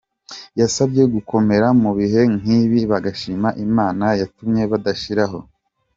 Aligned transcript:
Yabasabye 0.59 1.01
gukomera 1.15 1.67
mu 1.81 1.91
bihe 1.97 2.21
nk'ibi 2.37 2.79
bagashima 2.91 3.47
Imana 3.65 4.05
yatumye 4.19 4.63
badashiraho. 4.71 5.37